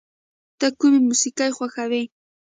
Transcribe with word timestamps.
ته 0.59 0.67
کوم 0.79 0.93
موسیقی 1.07 1.49
خوښوې؟ 1.57 2.03